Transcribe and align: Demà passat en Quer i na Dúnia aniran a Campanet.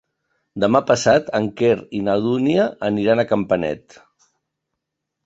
Demà 0.61 0.79
passat 0.91 1.27
en 1.39 1.45
Quer 1.59 1.73
i 1.99 2.01
na 2.07 2.15
Dúnia 2.23 2.65
aniran 2.89 3.21
a 3.21 3.27
Campanet. 3.33 4.01